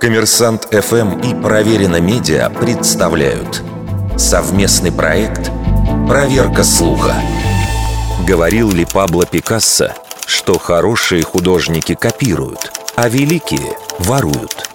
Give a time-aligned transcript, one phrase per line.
[0.00, 3.62] Коммерсант ФМ и Проверено Медиа представляют
[4.16, 5.50] совместный проект
[6.06, 7.14] «Проверка слуха».
[8.24, 9.92] Говорил ли Пабло Пикассо,
[10.26, 14.68] что хорошие художники копируют, а великие воруют?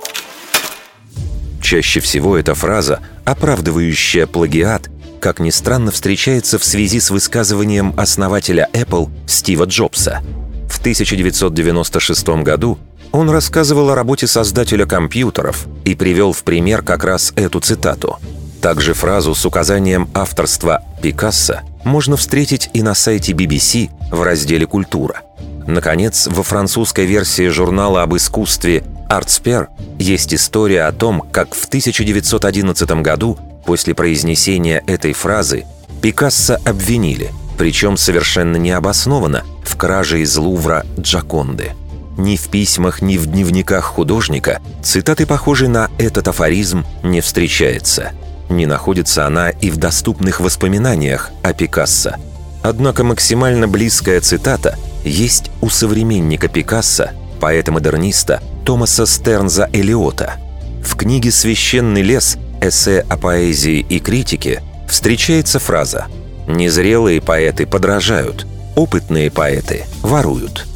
[1.62, 4.90] Чаще всего эта фраза, оправдывающая плагиат,
[5.22, 10.22] как ни странно, встречается в связи с высказыванием основателя Apple Стива Джобса.
[10.68, 12.80] В 1996 году
[13.12, 18.18] он рассказывал о работе создателя компьютеров и привел в пример как раз эту цитату.
[18.62, 25.22] Также фразу с указанием авторства Пикассо можно встретить и на сайте BBC в разделе «Культура».
[25.68, 29.70] Наконец, во французской версии журнала об искусстве «Артспер»
[30.00, 35.66] есть история о том, как в 1911 году после произнесения этой фразы
[36.02, 41.74] Пикассо обвинили, причем совершенно необоснованно, в краже из Лувра Джаконды–
[42.18, 48.12] ни в письмах, ни в дневниках художника цитаты, похожей на этот афоризм, не встречается.
[48.50, 52.16] Не находится она и в доступных воспоминаниях о Пикассо.
[52.64, 60.36] Однако максимально близкая цитата есть у современника Пикассо, поэта-модерниста Томаса Стернза Элиота.
[60.84, 62.38] В книге «Священный лес.
[62.62, 66.06] Эссе о поэзии и критике» встречается фраза
[66.48, 70.68] «Незрелые поэты подражают, опытные поэты воруют».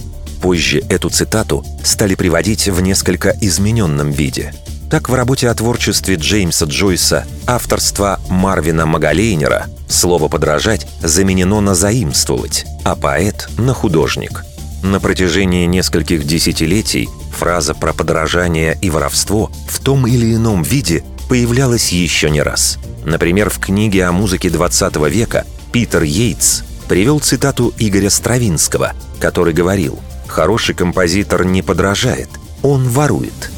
[0.46, 4.54] Позже эту цитату стали приводить в несколько измененном виде.
[4.92, 12.68] Так в работе о творчестве Джеймса Джойса авторства Марвина Магалейнера слово «подражать» заменено на «заимствовать»,
[12.84, 14.46] а поэт— на «художник».
[14.84, 21.92] На протяжении нескольких десятилетий фраза про подражание и воровство в том или ином виде появлялась
[21.92, 22.78] еще не раз.
[23.04, 29.98] Например, в книге о музыке 20 века Питер Йейтс привел цитату Игоря Стравинского, который говорил–
[30.28, 32.30] Хороший композитор не подражает,
[32.62, 33.52] он ворует.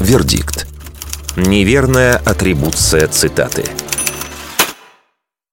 [0.00, 0.66] Вердикт.
[1.36, 3.64] Неверная атрибуция цитаты–